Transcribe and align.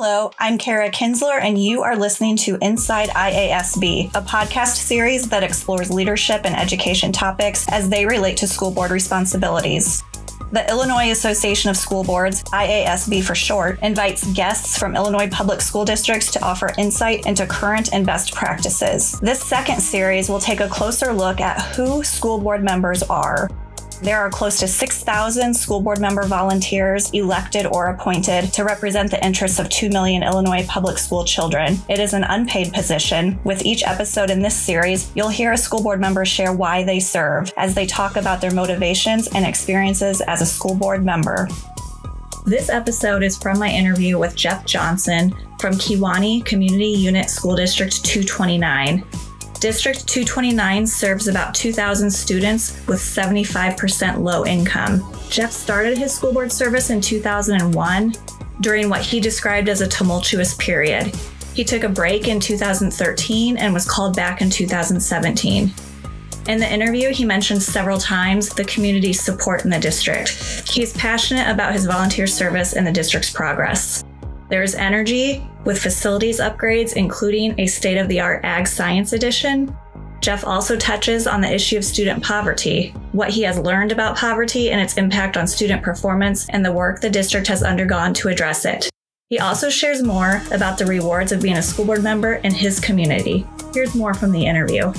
Hello, 0.00 0.30
I'm 0.38 0.58
Kara 0.58 0.92
Kinsler, 0.92 1.40
and 1.42 1.60
you 1.60 1.82
are 1.82 1.96
listening 1.96 2.36
to 2.36 2.56
Inside 2.62 3.08
IASB, 3.08 4.14
a 4.14 4.22
podcast 4.22 4.76
series 4.76 5.28
that 5.30 5.42
explores 5.42 5.90
leadership 5.90 6.42
and 6.44 6.54
education 6.54 7.10
topics 7.10 7.66
as 7.68 7.88
they 7.88 8.06
relate 8.06 8.36
to 8.36 8.46
school 8.46 8.70
board 8.70 8.92
responsibilities. 8.92 10.04
The 10.52 10.64
Illinois 10.70 11.10
Association 11.10 11.68
of 11.68 11.76
School 11.76 12.04
Boards, 12.04 12.44
IASB 12.44 13.24
for 13.24 13.34
short, 13.34 13.82
invites 13.82 14.24
guests 14.34 14.78
from 14.78 14.94
Illinois 14.94 15.28
public 15.30 15.60
school 15.60 15.84
districts 15.84 16.30
to 16.30 16.44
offer 16.44 16.72
insight 16.78 17.26
into 17.26 17.44
current 17.44 17.92
and 17.92 18.06
best 18.06 18.32
practices. 18.32 19.18
This 19.18 19.42
second 19.42 19.80
series 19.80 20.28
will 20.28 20.38
take 20.38 20.60
a 20.60 20.68
closer 20.68 21.12
look 21.12 21.40
at 21.40 21.60
who 21.74 22.04
school 22.04 22.38
board 22.38 22.62
members 22.62 23.02
are, 23.02 23.50
there 24.02 24.18
are 24.18 24.30
close 24.30 24.58
to 24.60 24.68
6,000 24.68 25.54
school 25.54 25.80
board 25.80 26.00
member 26.00 26.24
volunteers 26.24 27.10
elected 27.10 27.66
or 27.66 27.88
appointed 27.88 28.52
to 28.52 28.64
represent 28.64 29.10
the 29.10 29.24
interests 29.24 29.58
of 29.58 29.68
2 29.68 29.88
million 29.90 30.22
Illinois 30.22 30.64
public 30.66 30.98
school 30.98 31.24
children. 31.24 31.78
It 31.88 31.98
is 31.98 32.14
an 32.14 32.24
unpaid 32.24 32.72
position. 32.72 33.38
With 33.44 33.64
each 33.64 33.82
episode 33.82 34.30
in 34.30 34.40
this 34.40 34.56
series, 34.56 35.10
you'll 35.14 35.28
hear 35.28 35.52
a 35.52 35.58
school 35.58 35.82
board 35.82 36.00
member 36.00 36.24
share 36.24 36.52
why 36.52 36.84
they 36.84 37.00
serve 37.00 37.52
as 37.56 37.74
they 37.74 37.86
talk 37.86 38.16
about 38.16 38.40
their 38.40 38.52
motivations 38.52 39.28
and 39.28 39.44
experiences 39.44 40.20
as 40.22 40.42
a 40.42 40.46
school 40.46 40.74
board 40.74 41.04
member. 41.04 41.48
This 42.46 42.70
episode 42.70 43.22
is 43.22 43.36
from 43.36 43.58
my 43.58 43.68
interview 43.68 44.18
with 44.18 44.34
Jeff 44.34 44.64
Johnson 44.64 45.34
from 45.60 45.74
Kewanee 45.74 46.44
Community 46.44 46.86
Unit 46.88 47.28
School 47.28 47.56
District 47.56 48.04
229. 48.04 49.04
District 49.60 50.06
229 50.06 50.86
serves 50.86 51.26
about 51.26 51.52
2,000 51.52 52.08
students 52.08 52.80
with 52.86 53.00
75% 53.00 54.20
low 54.20 54.46
income. 54.46 55.04
Jeff 55.30 55.50
started 55.50 55.98
his 55.98 56.14
school 56.14 56.32
board 56.32 56.52
service 56.52 56.90
in 56.90 57.00
2001 57.00 58.14
during 58.60 58.88
what 58.88 59.00
he 59.00 59.18
described 59.18 59.68
as 59.68 59.80
a 59.80 59.88
tumultuous 59.88 60.54
period. 60.54 61.12
He 61.54 61.64
took 61.64 61.82
a 61.82 61.88
break 61.88 62.28
in 62.28 62.38
2013 62.38 63.56
and 63.56 63.74
was 63.74 63.84
called 63.84 64.14
back 64.14 64.40
in 64.42 64.48
2017. 64.48 65.72
In 66.46 66.58
the 66.58 66.72
interview, 66.72 67.12
he 67.12 67.24
mentioned 67.24 67.62
several 67.62 67.98
times 67.98 68.50
the 68.50 68.64
community's 68.64 69.20
support 69.20 69.64
in 69.64 69.70
the 69.70 69.78
district. 69.80 70.30
He's 70.70 70.92
passionate 70.92 71.50
about 71.50 71.72
his 71.72 71.84
volunteer 71.84 72.28
service 72.28 72.74
and 72.74 72.86
the 72.86 72.92
district's 72.92 73.30
progress. 73.30 74.04
There 74.48 74.62
is 74.62 74.74
energy 74.74 75.46
with 75.64 75.80
facilities 75.80 76.40
upgrades, 76.40 76.94
including 76.94 77.58
a 77.60 77.66
state 77.66 77.98
of 77.98 78.08
the 78.08 78.20
art 78.20 78.44
Ag 78.44 78.66
Science 78.66 79.12
Edition. 79.12 79.76
Jeff 80.20 80.44
also 80.44 80.76
touches 80.76 81.26
on 81.26 81.42
the 81.42 81.52
issue 81.52 81.76
of 81.76 81.84
student 81.84 82.24
poverty, 82.24 82.94
what 83.12 83.30
he 83.30 83.42
has 83.42 83.58
learned 83.58 83.92
about 83.92 84.16
poverty 84.16 84.70
and 84.70 84.80
its 84.80 84.96
impact 84.96 85.36
on 85.36 85.46
student 85.46 85.82
performance, 85.82 86.48
and 86.48 86.64
the 86.64 86.72
work 86.72 87.00
the 87.00 87.10
district 87.10 87.46
has 87.46 87.62
undergone 87.62 88.14
to 88.14 88.28
address 88.28 88.64
it. 88.64 88.88
He 89.28 89.38
also 89.38 89.68
shares 89.68 90.02
more 90.02 90.42
about 90.50 90.78
the 90.78 90.86
rewards 90.86 91.30
of 91.30 91.42
being 91.42 91.58
a 91.58 91.62
school 91.62 91.84
board 91.84 92.02
member 92.02 92.34
in 92.36 92.54
his 92.54 92.80
community. 92.80 93.46
Here's 93.74 93.94
more 93.94 94.14
from 94.14 94.32
the 94.32 94.46
interview. 94.46 94.92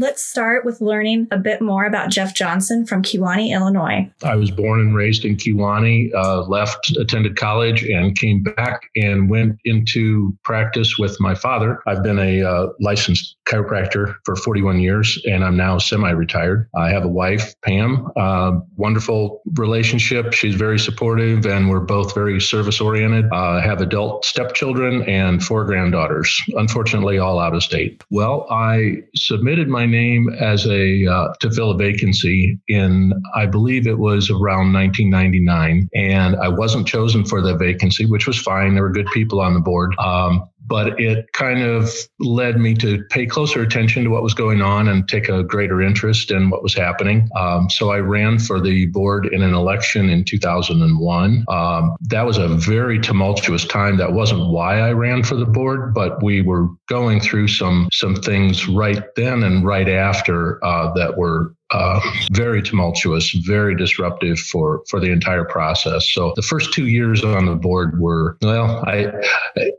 Let's 0.00 0.22
start 0.22 0.64
with 0.64 0.80
learning 0.80 1.26
a 1.32 1.38
bit 1.38 1.60
more 1.60 1.84
about 1.84 2.10
Jeff 2.10 2.32
Johnson 2.32 2.86
from 2.86 3.02
Kewanee, 3.02 3.50
Illinois. 3.50 4.08
I 4.22 4.36
was 4.36 4.48
born 4.48 4.78
and 4.78 4.94
raised 4.94 5.24
in 5.24 5.34
Kewanee, 5.34 6.14
uh, 6.14 6.42
left, 6.42 6.96
attended 6.96 7.34
college, 7.34 7.82
and 7.82 8.16
came 8.16 8.44
back 8.44 8.82
and 8.94 9.28
went 9.28 9.58
into 9.64 10.38
practice 10.44 10.98
with 10.98 11.18
my 11.18 11.34
father. 11.34 11.80
I've 11.88 12.04
been 12.04 12.20
a 12.20 12.44
uh, 12.44 12.68
licensed 12.78 13.38
chiropractor 13.48 14.14
for 14.24 14.36
41 14.36 14.78
years, 14.78 15.20
and 15.24 15.42
I'm 15.42 15.56
now 15.56 15.78
semi 15.78 16.10
retired. 16.10 16.68
I 16.76 16.90
have 16.90 17.04
a 17.04 17.08
wife, 17.08 17.52
Pam, 17.62 18.06
uh, 18.14 18.52
wonderful 18.76 19.42
relationship. 19.56 20.32
She's 20.32 20.54
very 20.54 20.78
supportive, 20.78 21.44
and 21.44 21.68
we're 21.68 21.80
both 21.80 22.14
very 22.14 22.40
service 22.40 22.80
oriented. 22.80 23.32
I 23.32 23.62
have 23.62 23.80
adult 23.80 24.24
stepchildren 24.24 25.02
and 25.08 25.42
four 25.42 25.64
granddaughters, 25.64 26.40
unfortunately, 26.54 27.18
all 27.18 27.40
out 27.40 27.56
of 27.56 27.64
state. 27.64 28.04
Well, 28.10 28.46
I 28.48 29.02
submitted 29.16 29.66
my 29.66 29.87
name 29.90 30.28
as 30.40 30.66
a 30.66 31.06
uh, 31.06 31.32
to 31.40 31.50
fill 31.50 31.70
a 31.70 31.76
vacancy 31.76 32.58
in 32.68 33.12
I 33.34 33.46
believe 33.46 33.86
it 33.86 33.98
was 33.98 34.30
around 34.30 34.72
1999, 34.72 35.88
and 35.94 36.36
I 36.36 36.48
wasn't 36.48 36.86
chosen 36.86 37.24
for 37.24 37.40
the 37.40 37.56
vacancy, 37.56 38.06
which 38.06 38.26
was 38.26 38.38
fine. 38.38 38.74
There 38.74 38.82
were 38.82 38.92
good 38.92 39.08
people 39.12 39.40
on 39.40 39.54
the 39.54 39.60
board. 39.60 39.94
Um, 39.98 40.48
but 40.68 41.00
it 41.00 41.32
kind 41.32 41.62
of 41.62 41.90
led 42.20 42.58
me 42.58 42.74
to 42.74 43.02
pay 43.10 43.26
closer 43.26 43.62
attention 43.62 44.04
to 44.04 44.10
what 44.10 44.22
was 44.22 44.34
going 44.34 44.60
on 44.60 44.88
and 44.88 45.08
take 45.08 45.28
a 45.28 45.42
greater 45.42 45.80
interest 45.80 46.30
in 46.30 46.50
what 46.50 46.62
was 46.62 46.74
happening. 46.74 47.28
Um, 47.36 47.70
so 47.70 47.90
I 47.90 47.98
ran 47.98 48.38
for 48.38 48.60
the 48.60 48.86
board 48.86 49.26
in 49.26 49.42
an 49.42 49.54
election 49.54 50.10
in 50.10 50.24
2001. 50.24 51.44
Um, 51.48 51.96
that 52.02 52.26
was 52.26 52.38
a 52.38 52.48
very 52.48 53.00
tumultuous 53.00 53.64
time. 53.64 53.96
That 53.96 54.12
wasn't 54.12 54.48
why 54.50 54.80
I 54.80 54.92
ran 54.92 55.22
for 55.22 55.34
the 55.34 55.46
board, 55.46 55.94
but 55.94 56.22
we 56.22 56.42
were 56.42 56.68
going 56.88 57.20
through 57.20 57.48
some 57.48 57.88
some 57.92 58.16
things 58.16 58.68
right 58.68 59.02
then 59.16 59.42
and 59.42 59.64
right 59.64 59.88
after 59.88 60.64
uh, 60.64 60.92
that 60.94 61.16
were 61.16 61.54
uh, 61.70 62.00
very 62.32 62.62
tumultuous, 62.62 63.30
very 63.46 63.76
disruptive 63.76 64.38
for 64.38 64.82
for 64.88 65.00
the 65.00 65.10
entire 65.10 65.44
process. 65.44 66.08
So 66.10 66.32
the 66.36 66.42
first 66.42 66.72
two 66.72 66.86
years 66.86 67.22
on 67.24 67.46
the 67.46 67.54
board 67.54 68.00
were 68.00 68.36
well, 68.42 68.82
I 68.86 69.12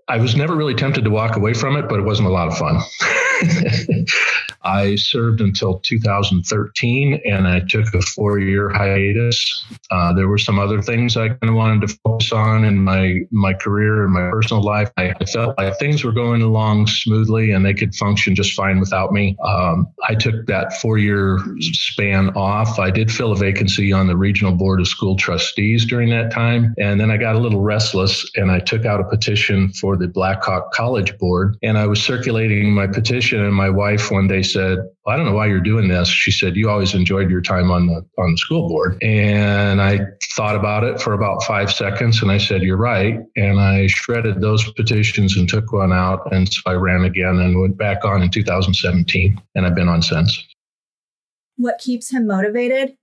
I 0.08 0.18
was 0.18 0.36
never 0.36 0.56
really 0.56 0.76
tempted 0.76 1.04
to 1.04 1.10
walk 1.10 1.36
away 1.36 1.54
from 1.54 1.78
it, 1.78 1.90
but 1.90 2.00
it 2.00 2.04
wasn't 2.04 2.28
a 2.28 2.32
lot 2.32 2.48
of 2.48 2.58
fun. 2.58 2.80
I 4.64 4.96
served 4.96 5.40
until 5.42 5.80
2013 5.80 7.22
and 7.26 7.48
I 7.48 7.62
took 7.62 7.94
a 7.94 8.02
four 8.02 8.40
year 8.40 8.70
hiatus. 8.70 9.66
Uh, 9.90 10.14
there 10.14 10.28
were 10.28 10.38
some 10.38 10.60
other 10.60 10.82
things 10.82 11.16
I 11.16 11.30
kind 11.30 11.50
of 11.50 11.56
wanted 11.56 11.88
to 11.88 11.98
focus 12.04 12.32
on 12.32 12.66
in 12.66 12.84
my, 12.84 13.22
my 13.32 13.54
career 13.54 14.04
and 14.04 14.14
my 14.14 14.30
personal 14.30 14.62
life. 14.64 14.92
I, 14.98 15.14
I, 15.20 15.26
felt 15.26 15.58
like 15.58 15.78
things 15.80 16.04
were 16.04 16.12
going 16.12 16.42
along 16.42 16.88
smoothly 16.88 17.52
and 17.52 17.66
they 17.66 17.74
could 17.74 17.96
function 17.96 18.36
just 18.36 18.54
fine 18.54 18.80
without 18.80 19.14
me. 19.14 19.38
Um, 19.44 19.88
I 20.08 20.16
took 20.16 20.46
that 20.48 20.74
four 20.74 20.98
year 20.98 21.40
span 21.80 22.30
off. 22.32 22.78
I 22.78 22.92
did 22.92 23.12
fill 23.12 23.32
a 23.32 23.36
vacancy 23.36 23.94
on 23.94 24.08
the 24.08 24.18
Regional 24.18 24.54
Board 24.54 24.82
of 24.82 24.88
School 24.88 25.16
Trustees 25.16 25.86
during 25.86 26.10
that 26.10 26.32
time. 26.32 26.74
And 26.78 27.00
then 27.00 27.10
I 27.10 27.18
got 27.18 27.36
a 27.36 27.40
little 27.40 27.62
restless 27.62 28.30
and 28.36 28.52
I 28.52 28.60
took 28.60 28.86
out 28.86 29.00
a 29.00 29.06
petition 29.06 29.72
for 29.74 29.96
the 29.96 30.08
Blackhawk 30.08 30.74
College 30.74 31.18
Board. 31.18 31.58
And 31.64 31.78
I 31.78 31.88
was 31.88 32.04
circulating 32.04 32.74
my 32.74 32.88
petition, 32.88 33.44
and 33.44 33.54
my 33.54 33.70
wife 33.70 34.12
one 34.12 34.28
day 34.28 34.44
said, 34.44 34.80
I 35.08 35.18
don't 35.18 35.26
know 35.26 35.34
why 35.34 35.48
you're 35.48 35.60
doing 35.60 35.88
this. 35.88 36.08
She 36.08 36.32
said, 36.32 36.56
You 36.56 36.70
always 36.70 36.94
enjoyed 36.94 37.32
your 37.32 37.42
time 37.42 37.72
on 37.72 37.88
the 37.88 38.06
on 38.18 38.32
the 38.32 38.38
school 38.38 38.68
board. 38.68 39.02
And 39.02 39.82
I 39.82 40.00
thought 40.36 40.56
about 40.56 40.84
it 40.84 41.02
for 41.02 41.14
about 41.14 41.44
five 41.44 41.72
seconds 41.72 42.22
and 42.22 42.32
I 42.32 42.38
said, 42.38 42.62
You're 42.62 42.78
right. 42.78 43.18
And 43.36 43.60
I 43.60 43.88
shredded 43.88 44.42
those 44.42 44.72
petitions 44.74 45.36
and 45.36 45.50
took 45.50 45.72
one 45.72 45.92
out. 45.92 46.32
And 46.32 46.52
so 46.52 46.62
I 46.68 46.74
ran 46.74 47.06
again 47.06 47.40
and 47.40 47.60
went 47.60 47.78
back 47.78 48.06
on 48.06 48.22
in 48.22 48.30
2017. 48.30 49.42
And 49.56 49.66
I've 49.66 49.76
been 49.76 49.90
on 49.90 50.02
since. 50.02 50.44
What 51.60 51.78
keeps 51.78 52.10
him 52.10 52.26
motivated? 52.26 52.96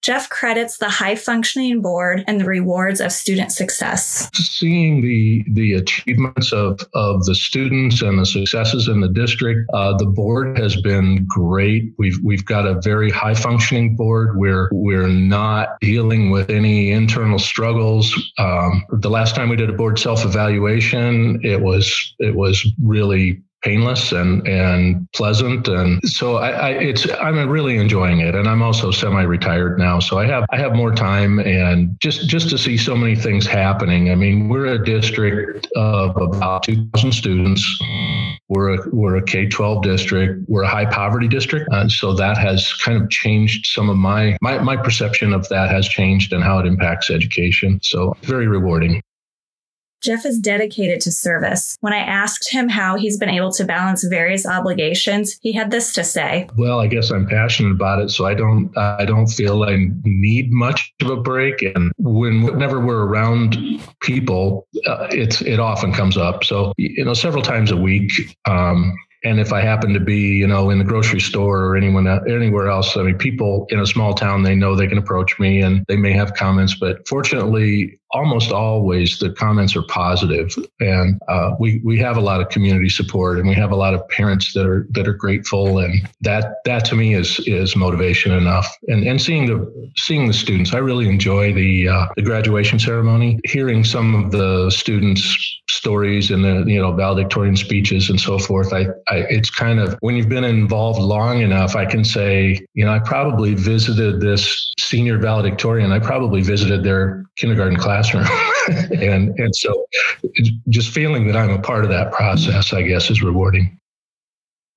Jeff 0.00 0.28
credits 0.28 0.78
the 0.78 0.88
high 0.88 1.16
functioning 1.16 1.82
board 1.82 2.22
and 2.28 2.38
the 2.38 2.44
rewards 2.44 3.00
of 3.00 3.10
student 3.10 3.50
success. 3.50 4.30
Seeing 4.34 5.00
the 5.00 5.42
the 5.50 5.72
achievements 5.72 6.52
of, 6.52 6.78
of 6.94 7.24
the 7.24 7.34
students 7.34 8.02
and 8.02 8.18
the 8.18 8.26
successes 8.26 8.86
in 8.86 9.00
the 9.00 9.08
district, 9.08 9.68
uh, 9.74 9.96
the 9.96 10.06
board 10.06 10.58
has 10.58 10.76
been 10.76 11.26
great. 11.26 11.92
We've 11.98 12.18
we've 12.22 12.44
got 12.44 12.66
a 12.66 12.80
very 12.82 13.10
high 13.10 13.34
functioning 13.34 13.96
board 13.96 14.38
where 14.38 14.68
we're 14.72 15.08
not 15.08 15.80
dealing 15.80 16.30
with 16.30 16.50
any 16.50 16.92
internal 16.92 17.40
struggles. 17.40 18.14
Um, 18.38 18.84
the 18.92 19.10
last 19.10 19.34
time 19.34 19.48
we 19.48 19.56
did 19.56 19.70
a 19.70 19.74
board 19.74 19.98
self 19.98 20.24
evaluation, 20.24 21.40
it 21.42 21.62
was 21.62 22.14
it 22.20 22.36
was 22.36 22.64
really 22.80 23.42
painless 23.64 24.12
and 24.12 24.46
and 24.46 25.10
pleasant. 25.12 25.66
And 25.68 26.00
so 26.04 26.36
I, 26.36 26.50
I, 26.50 26.68
it's 26.70 27.10
I'm 27.14 27.48
really 27.48 27.78
enjoying 27.78 28.20
it. 28.20 28.34
And 28.34 28.46
I'm 28.46 28.62
also 28.62 28.90
semi-retired 28.90 29.78
now. 29.78 29.98
So 29.98 30.18
I 30.18 30.26
have 30.26 30.44
I 30.50 30.58
have 30.58 30.74
more 30.74 30.94
time 30.94 31.40
and 31.40 31.96
just 32.00 32.28
just 32.28 32.50
to 32.50 32.58
see 32.58 32.76
so 32.76 32.94
many 32.94 33.16
things 33.16 33.46
happening. 33.46 34.10
I 34.10 34.14
mean 34.14 34.48
we're 34.48 34.66
a 34.66 34.84
district 34.84 35.66
of 35.74 36.16
about 36.16 36.62
2,000 36.64 37.12
students. 37.12 37.64
We're 38.48 38.74
a, 38.74 38.88
we're 38.90 39.16
a 39.16 39.24
K-12 39.24 39.82
district. 39.82 40.44
We're 40.48 40.64
a 40.64 40.68
high 40.68 40.84
poverty 40.84 41.28
district. 41.28 41.66
And 41.72 41.90
so 41.90 42.12
that 42.12 42.36
has 42.36 42.74
kind 42.74 43.02
of 43.02 43.08
changed 43.08 43.66
some 43.66 43.88
of 43.88 43.96
my 43.96 44.36
my, 44.42 44.58
my 44.58 44.76
perception 44.76 45.32
of 45.32 45.48
that 45.48 45.70
has 45.70 45.88
changed 45.88 46.32
and 46.32 46.44
how 46.44 46.58
it 46.58 46.66
impacts 46.66 47.10
education. 47.10 47.80
So 47.82 48.14
very 48.22 48.46
rewarding 48.46 49.00
Jeff 50.04 50.26
is 50.26 50.38
dedicated 50.38 51.00
to 51.00 51.10
service. 51.10 51.78
When 51.80 51.94
I 51.94 51.98
asked 51.98 52.52
him 52.52 52.68
how 52.68 52.96
he's 52.96 53.16
been 53.16 53.30
able 53.30 53.50
to 53.52 53.64
balance 53.64 54.04
various 54.04 54.46
obligations, 54.46 55.38
he 55.40 55.52
had 55.52 55.70
this 55.70 55.94
to 55.94 56.04
say. 56.04 56.46
Well, 56.58 56.78
I 56.78 56.88
guess 56.88 57.10
I'm 57.10 57.26
passionate 57.26 57.72
about 57.72 58.00
it, 58.00 58.10
so 58.10 58.26
I 58.26 58.34
don't 58.34 58.76
I 58.76 59.06
don't 59.06 59.28
feel 59.28 59.62
I 59.62 59.86
need 60.04 60.52
much 60.52 60.92
of 61.00 61.08
a 61.08 61.16
break. 61.16 61.62
And 61.62 61.90
when 61.96 62.42
whenever 62.42 62.80
we're 62.80 63.06
around 63.06 63.56
people, 64.02 64.68
uh, 64.86 65.08
it's 65.10 65.40
it 65.40 65.58
often 65.58 65.92
comes 65.92 66.18
up. 66.18 66.44
So 66.44 66.74
you 66.76 67.04
know, 67.04 67.14
several 67.14 67.42
times 67.42 67.70
a 67.70 67.76
week. 67.76 68.10
Um, 68.46 68.94
and 69.24 69.40
if 69.40 69.54
I 69.54 69.62
happen 69.62 69.94
to 69.94 70.00
be, 70.00 70.18
you 70.18 70.46
know, 70.46 70.68
in 70.68 70.78
the 70.78 70.84
grocery 70.84 71.20
store 71.20 71.64
or 71.64 71.76
anyone 71.76 72.06
anywhere 72.28 72.68
else, 72.68 72.94
I 72.94 73.02
mean, 73.04 73.16
people 73.16 73.66
in 73.70 73.80
a 73.80 73.86
small 73.86 74.12
town 74.12 74.42
they 74.42 74.54
know 74.54 74.76
they 74.76 74.86
can 74.86 74.98
approach 74.98 75.38
me 75.38 75.62
and 75.62 75.82
they 75.88 75.96
may 75.96 76.12
have 76.12 76.34
comments, 76.34 76.74
but 76.74 77.08
fortunately, 77.08 77.98
almost 78.14 78.52
always 78.52 79.18
the 79.18 79.30
comments 79.30 79.76
are 79.76 79.82
positive, 79.82 80.54
and 80.80 81.20
uh, 81.28 81.50
we 81.58 81.80
we 81.84 81.98
have 81.98 82.16
a 82.16 82.20
lot 82.20 82.40
of 82.40 82.48
community 82.48 82.88
support, 82.88 83.38
and 83.38 83.48
we 83.48 83.54
have 83.54 83.72
a 83.72 83.76
lot 83.76 83.92
of 83.92 84.08
parents 84.08 84.52
that 84.54 84.66
are 84.66 84.86
that 84.90 85.06
are 85.06 85.14
grateful, 85.14 85.78
and 85.78 86.08
that 86.20 86.56
that 86.64 86.84
to 86.86 86.94
me 86.94 87.14
is 87.14 87.40
is 87.40 87.76
motivation 87.76 88.32
enough. 88.32 88.72
And 88.86 89.04
and 89.06 89.20
seeing 89.20 89.46
the 89.46 89.90
seeing 89.96 90.26
the 90.26 90.32
students, 90.32 90.72
I 90.72 90.78
really 90.78 91.08
enjoy 91.08 91.52
the 91.52 91.88
uh, 91.88 92.06
the 92.16 92.22
graduation 92.22 92.78
ceremony, 92.78 93.40
hearing 93.44 93.84
some 93.84 94.14
of 94.14 94.30
the 94.30 94.70
students' 94.70 95.60
stories 95.68 96.30
and 96.30 96.44
the 96.44 96.64
you 96.70 96.80
know 96.80 96.92
valedictorian 96.92 97.56
speeches 97.56 98.08
and 98.08 98.20
so 98.20 98.38
forth. 98.38 98.72
I, 98.72 98.86
I 99.08 99.26
it's 99.28 99.50
kind 99.50 99.80
of 99.80 99.98
when 100.00 100.16
you've 100.16 100.28
been 100.28 100.44
involved 100.44 101.00
long 101.00 101.40
enough, 101.40 101.74
I 101.74 101.84
can 101.84 102.04
say 102.04 102.64
you 102.74 102.84
know 102.84 102.92
I 102.92 103.00
probably 103.00 103.54
visited 103.54 104.20
this 104.20 104.72
senior 104.78 105.18
valedictorian. 105.18 105.90
I 105.90 105.98
probably 105.98 106.42
visited 106.42 106.84
their 106.84 107.24
kindergarten 107.36 107.76
class 107.76 108.03
classroom. 108.04 108.26
and 109.00 109.38
and 109.38 109.54
so 109.54 109.86
just 110.68 110.90
feeling 110.90 111.26
that 111.26 111.36
I'm 111.36 111.50
a 111.50 111.60
part 111.60 111.84
of 111.84 111.90
that 111.90 112.12
process, 112.12 112.72
I 112.72 112.82
guess, 112.82 113.10
is 113.10 113.22
rewarding. 113.22 113.78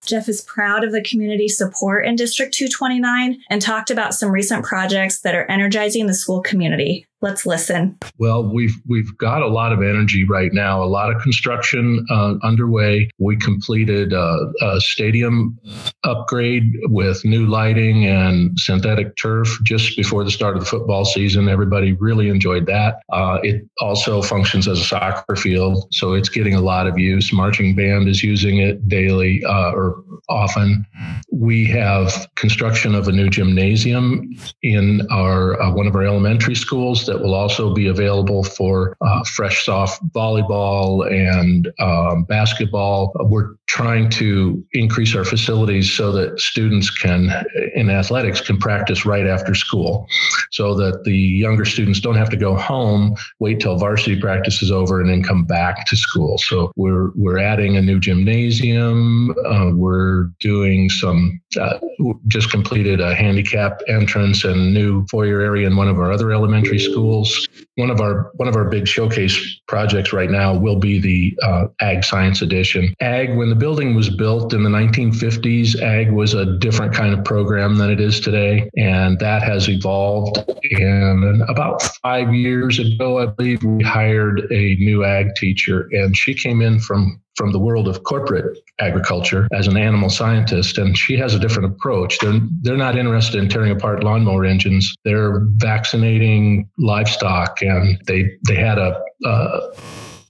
Jeff 0.06 0.30
is 0.30 0.42
proud 0.42 0.86
of 0.86 0.94
the 0.94 1.04
community 1.04 1.50
support 1.50 2.06
in 2.06 2.16
District 2.16 2.54
229 2.54 3.42
and 3.50 3.62
talked 3.62 3.92
about 3.92 4.14
some 4.14 4.32
recent 4.32 4.64
projects 4.64 5.20
that 5.22 5.36
are 5.36 5.50
energizing 5.52 6.08
the 6.08 6.14
school 6.14 6.42
community. 6.42 7.06
Let's 7.20 7.48
listen. 7.48 7.98
Well, 8.20 8.44
we've 8.44 8.76
we've 8.88 9.18
got 9.18 9.42
a 9.42 9.48
lot 9.48 9.74
of 9.74 9.82
energy 9.82 10.24
right 10.24 10.54
now. 10.54 10.84
A 10.84 10.86
lot 10.86 11.12
of 11.12 11.20
construction 11.20 12.06
uh, 12.12 12.36
underway. 12.44 13.10
We 13.18 13.38
completed 13.38 14.14
a, 14.14 14.52
a, 14.62 14.80
stadium 14.80 15.58
upgrade 16.04 16.72
with 16.84 17.26
new 17.26 17.48
lighting 17.48 18.06
and 18.06 18.52
synthetic 18.60 19.16
turf 19.16 19.58
just 19.64 19.98
before 19.98 20.24
the 20.24 20.30
start 20.30 20.58
of 20.58 20.64
the 20.64 20.70
football 20.70 21.06
season. 21.06 21.50
Everybody 21.50 21.94
really 21.94 22.30
enjoyed 22.30 22.68
that. 22.68 23.00
Uh, 23.12 23.40
it 23.42 23.68
also 23.82 24.22
functions 24.22 24.68
as 24.68 24.80
a 24.80 24.84
soccer 24.84 25.36
field, 25.36 25.88
so 25.92 26.14
it's 26.14 26.30
getting 26.30 26.54
a 26.54 26.62
lot 26.62 26.86
of 26.86 27.00
use. 27.00 27.34
Marching 27.34 27.76
band 27.76 28.08
is 28.08 28.24
using 28.24 28.60
it 28.60 28.88
daily 28.88 29.44
uh, 29.44 29.72
or 29.72 30.04
often. 30.30 30.86
We 31.32 31.66
have 31.66 32.28
construction 32.36 32.94
of 32.94 33.08
a 33.08 33.12
new 33.12 33.30
gymnasium 33.30 34.36
in 34.62 35.02
our 35.12 35.60
uh, 35.60 35.72
one 35.72 35.88
of 35.88 35.96
our 35.96 36.04
elementary 36.04 36.56
schools 36.56 37.07
that 37.08 37.22
will 37.22 37.34
also 37.34 37.74
be 37.74 37.88
available 37.88 38.44
for 38.44 38.96
uh, 39.02 39.24
fresh 39.24 39.66
soft 39.66 40.02
volleyball 40.14 41.10
and 41.12 41.72
um, 41.80 42.24
basketball. 42.26 43.12
We're 43.16 43.56
trying 43.68 44.10
to 44.12 44.64
increase 44.74 45.16
our 45.16 45.26
facilities 45.26 45.92
so 45.92 46.12
that 46.12 46.40
students 46.40 46.90
can, 46.90 47.32
in 47.76 47.90
athletics, 47.90 48.40
can 48.42 48.58
practice 48.58 49.06
right 49.06 49.26
after 49.26 49.56
school, 49.56 50.08
so 50.52 50.74
that 50.76 51.04
the 51.04 51.16
younger 51.16 51.66
students 51.66 52.00
don't 52.00 52.16
have 52.16 52.30
to 52.30 52.38
go 52.38 52.56
home, 52.56 53.16
wait 53.40 53.60
till 53.60 53.78
varsity 53.78 54.20
practice 54.20 54.62
is 54.62 54.72
over, 54.72 55.02
and 55.02 55.10
then 55.10 55.24
come 55.24 55.44
back 55.46 55.86
to 55.88 55.96
school. 55.96 56.38
So 56.38 56.72
we're 56.76 57.12
we're 57.16 57.40
adding 57.40 57.78
a 57.78 57.82
new 57.82 58.00
gymnasium. 58.00 59.32
Uh, 59.46 59.72
we're 59.74 60.26
doing 60.40 60.90
some. 60.90 61.42
Uh, 61.60 61.80
just 62.28 62.52
completed 62.52 63.02
a 63.02 63.16
handicap 63.16 63.82
entrance 63.88 64.44
and 64.44 64.74
new 64.74 65.04
foyer 65.10 65.42
area 65.42 65.66
in 65.66 65.76
one 65.76 65.88
of 65.88 65.98
our 65.98 66.12
other 66.12 66.32
elementary 66.32 66.78
schools 66.78 66.97
schools. 66.98 67.48
One 67.76 67.92
of 67.92 68.02
our 68.02 68.32
one 68.36 68.48
of 68.48 68.56
our 68.56 68.66
big 68.66 68.88
showcase 68.88 69.38
projects 69.68 70.14
right 70.14 70.32
now 70.32 70.58
will 70.58 70.78
be 70.78 71.00
the 71.00 71.38
uh, 71.44 71.68
Ag 71.80 72.04
Science 72.04 72.42
Edition. 72.42 72.94
Ag, 73.02 73.38
when 73.38 73.50
the 73.50 73.56
building 73.56 73.94
was 73.96 74.10
built 74.10 74.52
in 74.54 74.64
the 74.64 74.70
1950s, 74.70 75.80
Ag 75.80 76.12
was 76.12 76.34
a 76.34 76.58
different 76.58 76.94
kind 76.94 77.14
of 77.14 77.24
program 77.24 77.78
than 77.78 77.92
it 77.92 78.02
is 78.02 78.20
today, 78.20 78.68
and 78.78 79.20
that 79.20 79.44
has 79.44 79.70
evolved. 79.70 80.44
And 80.72 81.44
about 81.48 81.84
five 82.02 82.34
years 82.34 82.80
ago, 82.80 83.20
I 83.20 83.28
believe 83.28 83.64
we 83.64 83.84
hired 83.84 84.52
a 84.52 84.76
new 84.80 85.04
Ag 85.04 85.36
teacher, 85.36 85.88
and 85.92 86.18
she 86.18 86.34
came 86.34 86.62
in 86.62 86.80
from 86.80 87.22
from 87.38 87.52
the 87.52 87.60
world 87.60 87.88
of 87.88 88.04
corporate 88.04 88.58
agriculture 88.80 89.48
as 89.54 89.68
an 89.68 89.78
animal 89.78 90.10
scientist, 90.10 90.78
and 90.78 90.98
she 90.98 91.16
has 91.18 91.34
a 91.34 91.40
different 91.40 91.72
approach. 91.72 92.18
They're 92.20 92.40
they're 92.62 92.78
not 92.78 92.98
interested 92.98 93.42
in 93.42 93.48
tearing 93.48 93.72
apart 93.72 94.04
lawnmower 94.04 94.44
engines. 94.44 94.94
They're 95.06 95.42
vaccinating 95.58 96.70
livestock, 96.78 97.62
and 97.62 98.00
they 98.08 98.32
they 98.48 98.56
had 98.56 98.78
a. 98.78 99.00
Uh, 99.24 99.68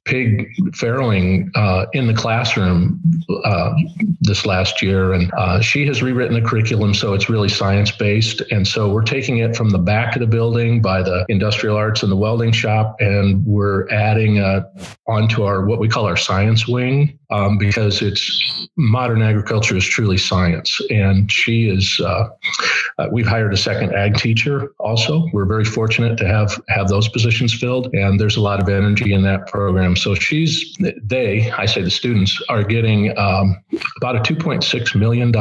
pig 0.08 0.56
farrowing 0.72 1.52
uh, 1.56 1.86
in 1.94 2.08
the 2.08 2.14
classroom 2.14 3.00
uh, 3.44 3.74
this 4.22 4.46
last 4.46 4.82
year. 4.82 5.14
And 5.14 5.32
uh, 5.38 5.62
she 5.62 5.86
has 5.88 6.02
rewritten 6.02 6.42
the 6.42 6.48
curriculum 6.48 6.94
so 6.94 7.14
it's 7.14 7.30
really 7.30 7.50
science 7.50 7.92
based. 7.92 8.42
And 8.52 8.68
so 8.68 8.90
we're 8.92 9.04
taking 9.04 9.40
it 9.40 9.56
from 9.56 9.70
the 9.70 9.78
back 9.78 10.16
of 10.16 10.22
the 10.22 10.28
building 10.28 10.82
by 10.82 11.02
the 11.02 11.26
industrial 11.30 11.76
arts 11.76 12.04
and 12.04 12.12
the 12.12 12.16
welding 12.16 12.52
shop, 12.52 12.96
and 13.00 13.46
we're 13.46 13.90
adding 13.90 14.40
uh, 14.40 14.62
onto 15.08 15.44
our 15.44 15.66
what 15.66 15.80
we 15.80 15.90
call 15.90 16.06
our 16.06 16.18
science 16.18 16.68
wing 16.68 17.18
um, 17.30 17.58
because 17.58 18.02
it's 18.02 18.68
modern 18.78 19.22
agriculture 19.22 19.76
is 19.76 19.86
truly 19.86 20.18
science. 20.18 20.80
And 20.90 21.30
she 21.32 21.70
is, 21.70 22.00
uh, 22.04 22.30
uh, 22.98 23.08
we've 23.12 23.28
hired 23.28 23.54
a 23.54 23.58
second 23.58 23.94
ag 23.94 24.16
teacher 24.16 24.74
also. 24.80 25.28
We're 25.34 25.46
very 25.46 25.66
fortunate 25.66 26.18
to 26.20 26.28
have 26.28 26.62
have 26.70 26.88
those 26.88 27.10
positions 27.10 27.54
filled, 27.54 27.94
and 27.94 28.20
there's 28.20 28.38
a 28.38 28.42
lot 28.42 28.62
of 28.62 28.70
energy 28.70 29.14
in 29.14 29.24
that 29.24 29.48
program. 29.48 29.96
So 29.98 30.16
she's, 30.16 30.76
they, 31.04 31.52
I 31.52 31.66
say 31.66 31.82
the 31.82 31.90
students, 31.90 32.42
are 32.50 32.64
getting 32.64 33.18
um, 33.18 33.58
about 33.98 34.16
a 34.16 34.34
$2.6 34.34 34.96
million 34.96 35.34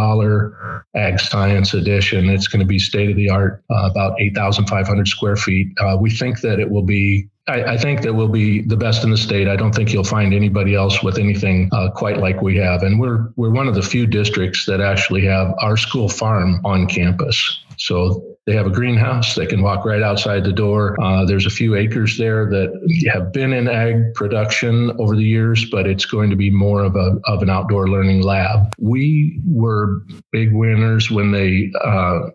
ag 0.94 1.20
science 1.20 1.75
edition. 1.75 2.29
It's 2.29 2.49
going 2.49 2.61
to 2.61 2.67
be 2.67 2.79
state 2.79 3.11
of 3.11 3.17
the 3.17 3.31
art, 3.31 3.62
uh, 3.70 3.88
about 3.91 4.20
8,500 4.20 5.08
square 5.08 5.37
feet. 5.37 5.69
Uh, 5.81 5.97
we 6.00 6.11
think 6.11 6.41
that 6.41 6.58
it 6.58 6.70
will 6.70 6.82
be 6.85 7.29
I, 7.48 7.62
I, 7.75 7.76
think 7.76 8.02
that 8.02 8.12
we'll 8.12 8.28
be 8.28 8.62
the 8.62 8.76
best 8.76 9.04
in 9.04 9.10
the 9.10 9.16
state. 9.16 9.46
I 9.46 9.54
don't 9.54 9.72
think 9.72 9.93
you'll 9.93 10.04
find 10.04 10.34
anybody 10.34 10.75
else 10.75 11.02
with 11.02 11.16
anything 11.16 11.69
uh, 11.72 11.90
quite 11.90 12.19
like 12.19 12.43
we 12.43 12.56
have, 12.56 12.82
and 12.82 12.98
we're 12.98 13.32
we're 13.37 13.50
one 13.50 13.69
of 13.69 13.75
the 13.75 13.82
few 13.82 14.06
districts 14.06 14.66
that 14.66 14.81
actually 14.81 15.25
have 15.26 15.54
our 15.60 15.76
school 15.76 16.08
farm 16.08 16.60
on 16.64 16.87
campus. 16.87 17.60
So 17.78 18.37
they 18.46 18.54
have 18.54 18.66
a 18.66 18.70
greenhouse. 18.70 19.34
They 19.34 19.46
can 19.46 19.62
walk 19.62 19.84
right 19.84 20.02
outside 20.02 20.44
the 20.44 20.52
door. 20.52 21.00
Uh, 21.00 21.25
there's 21.25 21.46
a 21.46 21.50
few 21.50 21.75
acres 21.75 22.16
there 22.16 22.48
that 22.48 23.10
have 23.12 23.32
been 23.32 23.52
in 23.52 23.69
ag 23.69 24.14
production 24.14 24.92
over 24.99 25.14
the 25.14 25.25
years, 25.25 25.69
but 25.70 25.87
it's 25.87 26.04
going 26.04 26.31
to 26.31 26.37
be 26.37 26.50
more 26.50 26.82
of 26.82 26.96
a 26.96 27.19
of 27.26 27.42
an 27.42 27.50
outdoor 27.50 27.88
learning 27.88 28.22
lab. 28.22 28.75
We 28.78 29.40
were 29.46 30.02
big 30.32 30.52
winners 30.52 31.10
when 31.10 31.32
they 31.32 31.72
uh, 31.84 32.31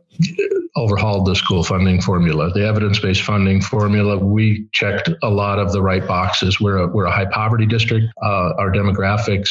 overhauled 0.76 1.26
the 1.26 1.36
school 1.36 1.64
funding 1.64 2.02
formula, 2.02 2.52
the 2.54 2.66
evidence 2.66 3.00
based 3.00 3.22
funding 3.24 3.62
formula. 3.62 4.18
We 4.18 4.68
checked 4.72 5.10
a 5.22 5.30
lot 5.30 5.60
of 5.60 5.72
the 5.72 5.82
right 5.82 6.06
boxes. 6.08 6.60
We're 6.60 6.78
a, 6.78 6.88
we're 6.88 7.06
a 7.06 7.12
high 7.12 7.26
poverty 7.26 7.66
district. 7.66 8.08
Uh, 8.22 8.54
our 8.58 8.72
demographics 8.72 9.50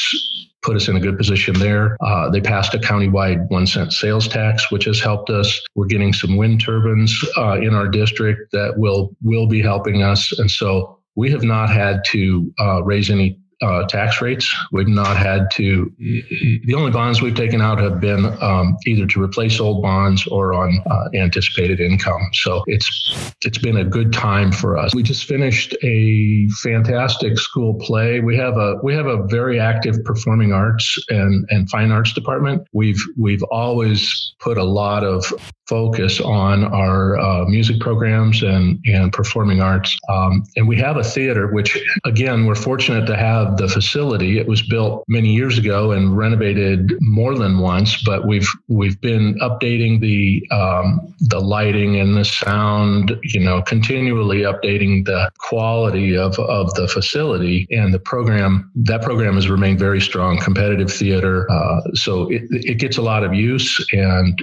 put 0.62 0.76
us 0.76 0.88
in 0.88 0.97
a 0.97 1.00
good 1.00 1.16
position 1.16 1.59
there. 1.59 1.97
Uh, 2.00 2.30
they 2.30 2.40
passed 2.40 2.75
a 2.75 2.78
countywide 2.78 3.49
one 3.50 3.66
cent 3.66 3.92
sales 3.92 4.28
tax, 4.28 4.71
which 4.71 4.85
has 4.85 5.00
helped 5.00 5.30
us. 5.30 5.61
We're 5.75 5.87
getting 5.87 6.12
some 6.12 6.37
wind 6.37 6.62
turbines 6.62 7.18
uh, 7.37 7.61
in 7.61 7.75
our 7.75 7.88
district 7.88 8.52
that 8.52 8.75
will 8.76 9.16
will 9.23 9.47
be 9.47 9.62
helping 9.62 10.02
us, 10.02 10.38
and 10.38 10.50
so 10.50 10.99
we 11.16 11.30
have 11.30 11.42
not 11.42 11.71
had 11.71 12.04
to 12.06 12.52
uh, 12.59 12.83
raise 12.83 13.11
any 13.11 13.39
uh, 13.62 13.87
tax 13.87 14.21
rates. 14.23 14.55
We've 14.73 14.88
not 14.88 15.17
had 15.17 15.50
to, 15.52 15.93
the 15.99 16.75
only 16.75 16.90
bonds 16.90 17.21
we've 17.21 17.35
taken 17.35 17.61
out 17.61 17.79
have 17.79 18.00
been 18.00 18.25
um, 18.40 18.76
either 18.87 19.07
to 19.07 19.23
replace 19.23 19.61
old 19.61 19.83
bonds 19.83 20.26
or 20.26 20.55
on 20.55 20.83
uh, 20.90 21.17
anticipated 21.17 21.81
income. 21.81 22.31
So 22.33 22.64
it's 22.67 23.33
it's 23.43 23.59
been 23.59 23.76
a 23.76 23.85
good 23.85 24.12
time 24.12 24.52
for 24.52 24.79
us. 24.79 24.95
We 24.95 25.02
just 25.02 25.25
finished 25.25 25.76
a 25.83 26.49
fantastic 26.62 27.38
school 27.38 27.75
play. 27.75 28.21
We 28.21 28.37
have 28.37 28.57
a 28.57 28.76
we 28.83 28.95
have 28.95 29.07
a 29.07 29.26
very 29.26 29.61
active 29.61 30.02
performing 30.05 30.52
arts 30.52 30.99
and, 31.09 31.47
and 31.50 31.69
fine 31.71 31.90
arts 31.90 32.12
department. 32.12 32.67
We've 32.73 33.02
we've 33.17 33.43
always 33.45 34.35
put 34.40 34.57
a 34.59 34.64
lot 34.64 35.05
of 35.05 35.33
focus 35.71 36.21
on 36.21 36.64
our 36.64 37.17
uh, 37.17 37.45
music 37.45 37.79
programs 37.79 38.43
and, 38.43 38.81
and 38.87 39.12
performing 39.12 39.61
arts. 39.61 39.97
Um, 40.09 40.43
and 40.57 40.67
we 40.67 40.76
have 40.79 40.97
a 40.97 41.05
theater, 41.05 41.47
which 41.52 41.79
again, 42.05 42.45
we're 42.45 42.57
fortunate 42.57 43.07
to 43.07 43.17
have 43.17 43.50
the 43.57 43.69
facility. 43.69 44.38
It 44.38 44.47
was 44.47 44.62
built 44.62 45.04
many 45.09 45.33
years 45.33 45.59
ago 45.59 45.92
and 45.92 46.16
renovated 46.16 46.92
more 47.00 47.37
than 47.37 47.59
once, 47.59 48.02
but 48.02 48.26
we've 48.26 48.49
we've 48.69 49.00
been 49.00 49.38
updating 49.40 50.00
the 50.00 50.47
um, 50.50 51.14
the 51.21 51.40
lighting 51.40 51.97
and 51.97 52.16
the 52.16 52.25
sound, 52.25 53.16
you 53.23 53.40
know, 53.40 53.62
continually 53.62 54.40
updating 54.40 55.04
the 55.04 55.30
quality 55.38 56.16
of, 56.16 56.38
of 56.38 56.73
the 56.75 56.88
facility 56.88 57.66
and 57.71 57.92
the 57.92 57.99
program. 57.99 58.71
That 58.75 59.02
program 59.02 59.35
has 59.35 59.49
remained 59.49 59.78
very 59.78 60.00
strong, 60.00 60.38
competitive 60.38 60.90
theater. 60.92 61.50
Uh, 61.50 61.80
so 61.95 62.30
it, 62.30 62.42
it 62.50 62.75
gets 62.78 62.97
a 62.97 63.02
lot 63.02 63.25
of 63.25 63.35
use. 63.35 63.85
And 63.92 64.40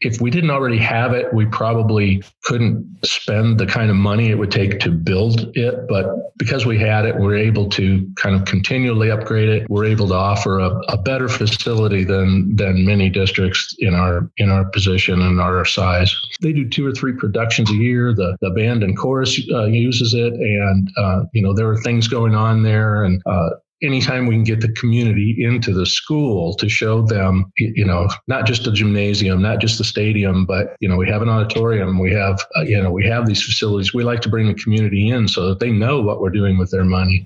if 0.00 0.20
we 0.20 0.30
didn't 0.30 0.50
already 0.50 0.78
have 0.78 1.12
it, 1.12 1.32
we 1.32 1.46
probably 1.46 2.22
couldn't 2.44 2.98
spend 3.04 3.58
the 3.58 3.66
kind 3.66 3.90
of 3.90 3.96
money 3.96 4.30
it 4.30 4.38
would 4.38 4.50
take 4.50 4.80
to 4.80 4.90
build 4.90 5.56
it. 5.56 5.86
But 5.88 6.06
because 6.36 6.66
we 6.66 6.78
had 6.78 7.04
it, 7.04 7.16
we 7.16 7.26
are 7.26 7.36
able 7.36 7.68
to 7.70 8.10
kind 8.16 8.34
of 8.34 8.43
continually 8.44 9.10
upgrade 9.10 9.48
it. 9.48 9.68
We're 9.68 9.84
able 9.84 10.08
to 10.08 10.14
offer 10.14 10.58
a, 10.58 10.70
a, 10.88 10.98
better 10.98 11.28
facility 11.28 12.04
than 12.04 12.56
than 12.56 12.84
many 12.84 13.10
districts 13.10 13.74
in 13.78 13.94
our 13.94 14.30
in 14.36 14.50
our 14.50 14.64
position 14.66 15.20
and 15.20 15.40
our 15.40 15.64
size. 15.64 16.14
They 16.40 16.52
do 16.52 16.68
two 16.68 16.86
or 16.86 16.92
three 16.92 17.12
productions 17.12 17.70
a 17.70 17.74
year. 17.74 18.14
The 18.14 18.36
the 18.40 18.50
band 18.50 18.82
and 18.82 18.96
chorus 18.96 19.40
uh, 19.50 19.64
uses 19.64 20.14
it, 20.14 20.32
and 20.32 20.90
uh, 20.96 21.24
you 21.32 21.42
know 21.42 21.52
there 21.52 21.68
are 21.68 21.80
things 21.82 22.08
going 22.08 22.34
on 22.34 22.62
there, 22.62 23.04
and 23.04 23.22
uh, 23.26 23.50
anytime 23.84 24.26
we 24.26 24.34
can 24.34 24.44
get 24.44 24.60
the 24.60 24.72
community 24.72 25.36
into 25.38 25.72
the 25.72 25.86
school 25.86 26.54
to 26.54 26.68
show 26.68 27.02
them, 27.02 27.52
you 27.56 27.84
know, 27.84 28.08
not 28.26 28.46
just 28.46 28.66
a 28.66 28.72
gymnasium, 28.72 29.42
not 29.42 29.60
just 29.60 29.78
the 29.78 29.84
stadium, 29.84 30.46
but 30.46 30.76
you 30.80 30.88
know, 30.88 30.96
we 30.96 31.08
have 31.08 31.22
an 31.22 31.28
auditorium, 31.28 31.98
we 31.98 32.12
have, 32.12 32.40
uh, 32.56 32.62
you 32.62 32.80
know, 32.80 32.90
we 32.90 33.04
have 33.04 33.26
these 33.26 33.42
facilities. 33.42 33.92
We 33.92 34.04
like 34.04 34.20
to 34.22 34.28
bring 34.28 34.46
the 34.46 34.54
community 34.54 35.08
in 35.08 35.28
so 35.28 35.48
that 35.48 35.60
they 35.60 35.70
know 35.70 36.00
what 36.00 36.20
we're 36.20 36.30
doing 36.30 36.58
with 36.58 36.70
their 36.70 36.84
money. 36.84 37.24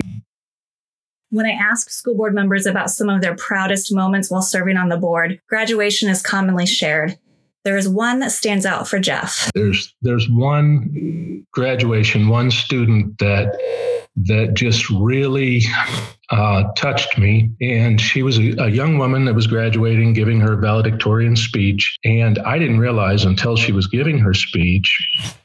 When 1.30 1.46
I 1.46 1.50
ask 1.50 1.90
school 1.90 2.14
board 2.14 2.34
members 2.34 2.64
about 2.64 2.90
some 2.90 3.10
of 3.10 3.20
their 3.20 3.36
proudest 3.36 3.94
moments 3.94 4.30
while 4.30 4.42
serving 4.42 4.76
on 4.78 4.88
the 4.88 4.96
board, 4.96 5.40
graduation 5.48 6.08
is 6.08 6.22
commonly 6.22 6.64
shared. 6.64 7.18
There 7.64 7.76
is 7.76 7.88
one 7.88 8.20
that 8.20 8.32
stands 8.32 8.64
out 8.64 8.88
for 8.88 8.98
Jeff. 8.98 9.50
There's 9.54 9.94
there's 10.00 10.28
one 10.30 11.44
graduation, 11.52 12.28
one 12.28 12.50
student 12.50 13.18
that 13.18 13.54
that 14.26 14.54
just 14.54 14.90
really 14.90 15.62
uh, 16.30 16.64
touched 16.74 17.16
me. 17.18 17.50
And 17.60 18.00
she 18.00 18.22
was 18.22 18.38
a, 18.38 18.54
a, 18.58 18.68
young 18.68 18.98
woman 18.98 19.24
that 19.24 19.34
was 19.34 19.46
graduating, 19.46 20.12
giving 20.12 20.40
her 20.40 20.56
valedictorian 20.56 21.36
speech. 21.36 21.96
And 22.04 22.38
I 22.40 22.58
didn't 22.58 22.80
realize 22.80 23.24
until 23.24 23.56
she 23.56 23.72
was 23.72 23.86
giving 23.86 24.18
her 24.18 24.34
speech 24.34 24.94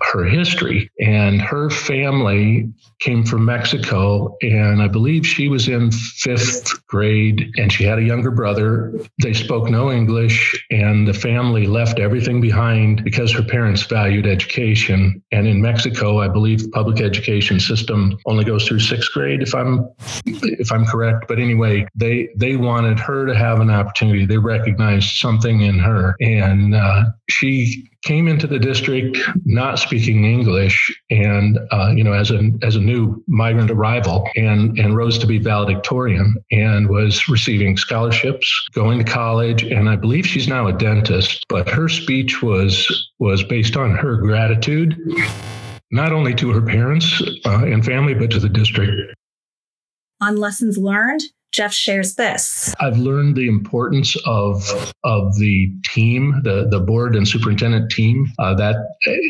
her 0.01 0.25
history. 0.25 0.89
And 0.99 1.41
her 1.41 1.69
family 1.69 2.69
came 2.99 3.23
from 3.23 3.45
Mexico. 3.45 4.35
And 4.41 4.81
I 4.81 4.87
believe 4.87 5.25
she 5.25 5.47
was 5.47 5.69
in 5.69 5.91
fifth 5.91 6.85
grade 6.87 7.51
and 7.57 7.71
she 7.71 7.85
had 7.85 7.99
a 7.99 8.03
younger 8.03 8.31
brother. 8.31 8.93
They 9.21 9.33
spoke 9.33 9.69
no 9.69 9.91
English. 9.91 10.65
And 10.69 11.07
the 11.07 11.13
family 11.13 11.65
left 11.65 11.99
everything 11.99 12.41
behind 12.41 13.05
because 13.05 13.31
her 13.31 13.43
parents 13.43 13.83
valued 13.83 14.27
education. 14.27 15.23
And 15.31 15.47
in 15.47 15.61
Mexico, 15.61 16.19
I 16.19 16.27
believe 16.27 16.63
the 16.63 16.69
public 16.69 16.99
education 16.99 17.61
system 17.61 18.17
only 18.25 18.43
goes 18.43 18.62
through 18.65 18.79
sixth 18.79 19.11
grade, 19.13 19.41
if 19.41 19.53
I'm 19.55 19.87
if 20.25 20.71
I'm 20.71 20.85
correct. 20.85 21.25
But 21.27 21.39
anyway, 21.39 21.87
they 21.95 22.29
they 22.35 22.55
wanted 22.55 22.99
her 22.99 23.25
to 23.25 23.35
have 23.35 23.59
an 23.59 23.69
opportunity. 23.69 24.25
They 24.25 24.37
recognized 24.37 25.17
something 25.17 25.61
in 25.61 25.79
her, 25.79 26.15
and 26.19 26.75
uh, 26.75 27.05
she 27.29 27.89
came 28.03 28.27
into 28.27 28.47
the 28.47 28.59
district 28.59 29.17
not 29.45 29.79
speaking 29.79 30.25
English, 30.25 30.93
and 31.09 31.59
uh, 31.71 31.93
you 31.95 32.03
know, 32.03 32.13
as 32.13 32.31
a 32.31 32.51
as 32.61 32.75
a 32.75 32.79
new 32.79 33.23
migrant 33.27 33.71
arrival, 33.71 34.29
and 34.35 34.77
and 34.77 34.95
rose 34.95 35.17
to 35.19 35.27
be 35.27 35.37
valedictorian, 35.37 36.35
and 36.51 36.89
was 36.89 37.27
receiving 37.27 37.77
scholarships, 37.77 38.67
going 38.73 39.03
to 39.03 39.05
college, 39.05 39.63
and 39.63 39.89
I 39.89 39.95
believe 39.95 40.25
she's 40.27 40.47
now 40.47 40.67
a 40.67 40.73
dentist. 40.73 41.45
But 41.49 41.69
her 41.69 41.89
speech 41.89 42.41
was 42.41 43.09
was 43.19 43.43
based 43.43 43.77
on 43.77 43.91
her 43.91 44.17
gratitude 44.17 44.97
not 45.93 46.11
only 46.11 46.33
to 46.33 46.49
her 46.49 46.61
parents 46.61 47.21
uh, 47.45 47.65
and 47.65 47.85
family, 47.85 48.15
but 48.15 48.31
to 48.31 48.39
the 48.39 48.49
district. 48.49 49.13
On 50.19 50.35
lessons 50.35 50.77
learned, 50.77 51.21
Jeff 51.53 51.71
shares 51.71 52.15
this. 52.15 52.73
I've 52.79 52.97
learned 52.97 53.35
the 53.35 53.47
importance 53.47 54.17
of 54.25 54.93
of 55.03 55.35
the 55.37 55.71
team, 55.85 56.41
the 56.43 56.67
the 56.69 56.79
board 56.79 57.15
and 57.15 57.27
superintendent 57.27 57.91
team. 57.91 58.27
Uh, 58.39 58.55
that 58.55 58.75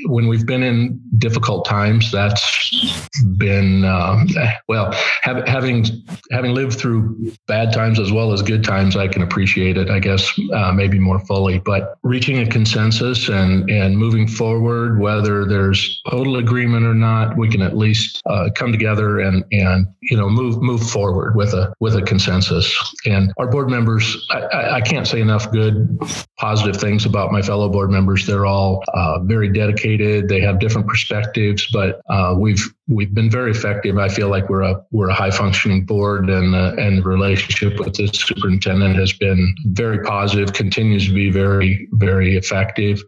when 0.05 0.27
we've 0.27 0.45
been 0.45 0.63
in 0.63 1.01
difficult 1.17 1.65
times, 1.65 2.11
that's 2.11 3.09
been 3.37 3.83
uh, 3.83 4.25
well. 4.69 4.93
Have, 5.23 5.45
having 5.47 5.85
having 6.31 6.53
lived 6.53 6.79
through 6.79 7.33
bad 7.47 7.73
times 7.73 7.99
as 7.99 8.11
well 8.11 8.31
as 8.31 8.41
good 8.41 8.63
times, 8.63 8.95
I 8.95 9.09
can 9.09 9.21
appreciate 9.21 9.77
it. 9.77 9.89
I 9.89 9.99
guess 9.99 10.31
uh, 10.53 10.71
maybe 10.71 10.99
more 10.99 11.19
fully. 11.19 11.59
But 11.59 11.97
reaching 12.03 12.39
a 12.39 12.47
consensus 12.47 13.27
and 13.27 13.69
and 13.69 13.97
moving 13.97 14.29
forward, 14.29 14.99
whether 14.99 15.43
there's 15.45 16.01
total 16.09 16.37
agreement 16.37 16.85
or 16.85 16.93
not, 16.93 17.37
we 17.37 17.49
can 17.49 17.61
at 17.61 17.75
least 17.75 18.21
uh, 18.27 18.49
come 18.55 18.71
together 18.71 19.19
and 19.19 19.43
and 19.51 19.87
you 20.01 20.15
know 20.15 20.29
move 20.29 20.61
move 20.61 20.89
forward 20.89 21.35
with 21.35 21.53
a 21.53 21.73
with 21.81 21.97
a 21.97 22.12
consensus. 22.13 22.93
And 23.05 23.33
our 23.37 23.47
board 23.47 23.71
members, 23.71 24.23
I, 24.29 24.75
I, 24.75 24.81
can't 24.81 25.07
say 25.07 25.19
enough 25.19 25.51
good, 25.51 25.97
positive 26.37 26.79
things 26.79 27.07
about 27.07 27.31
my 27.31 27.41
fellow 27.41 27.69
board 27.69 27.89
members. 27.89 28.27
They're 28.27 28.45
all 28.45 28.83
uh, 28.93 29.17
very 29.23 29.51
dedicated. 29.51 30.29
They 30.29 30.39
have 30.41 30.59
different 30.59 30.87
perspectives, 30.87 31.67
but 31.73 32.01
uh, 32.11 32.35
we've 32.37 32.63
we've 32.87 33.15
been 33.15 33.31
very 33.31 33.49
effective. 33.49 33.97
I 33.97 34.09
feel 34.09 34.29
like 34.29 34.47
we're 34.47 34.61
a 34.61 34.75
we're 34.91 35.09
a 35.09 35.13
high 35.15 35.31
functioning 35.31 35.85
board, 35.87 36.29
and 36.29 36.53
uh, 36.53 36.75
and 36.77 36.99
the 36.99 37.03
relationship 37.03 37.79
with 37.79 37.95
the 37.95 38.07
superintendent 38.13 38.95
has 38.95 39.11
been 39.13 39.55
very 39.65 40.03
positive. 40.03 40.53
Continues 40.53 41.07
to 41.07 41.13
be 41.13 41.31
very 41.31 41.87
very 41.93 42.37
effective. 42.37 43.01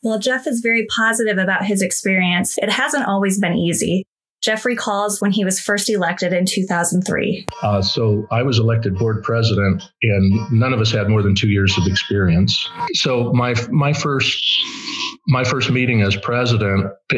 While 0.00 0.18
Jeff 0.18 0.46
is 0.46 0.60
very 0.60 0.86
positive 0.96 1.36
about 1.36 1.66
his 1.66 1.82
experience, 1.82 2.56
it 2.56 2.70
hasn't 2.70 3.06
always 3.06 3.38
been 3.38 3.54
easy. 3.54 4.06
Jeff 4.42 4.64
Calls 4.76 5.20
when 5.20 5.30
he 5.30 5.44
was 5.44 5.60
first 5.60 5.88
elected 5.88 6.32
in 6.32 6.46
2003. 6.46 7.46
Uh, 7.62 7.80
so 7.80 8.26
I 8.30 8.42
was 8.42 8.58
elected 8.58 8.96
board 8.96 9.22
president, 9.22 9.82
and 10.02 10.52
none 10.52 10.72
of 10.72 10.80
us 10.80 10.90
had 10.90 11.08
more 11.08 11.22
than 11.22 11.34
two 11.34 11.48
years 11.48 11.76
of 11.78 11.86
experience. 11.86 12.68
So 12.94 13.32
my 13.32 13.54
my 13.70 13.92
first 13.92 14.44
my 15.28 15.44
first 15.44 15.70
meeting 15.70 16.02
as 16.02 16.16
president, 16.16 16.92